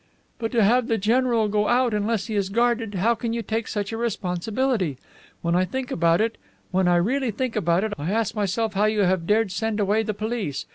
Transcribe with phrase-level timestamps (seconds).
[0.39, 3.67] "But to have the general go out, unless he is guarded how can you take
[3.67, 4.97] such a responsibility?
[5.43, 6.39] When I think about it,
[6.71, 10.01] when I really think about it, I ask myself how you have dared send away
[10.01, 10.65] the police.